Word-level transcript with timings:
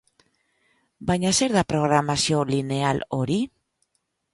Baina 1.11 1.35
zer 1.41 1.55
da 1.57 1.65
programazio 1.75 2.43
lineal 2.55 3.07
hori? 3.21 3.41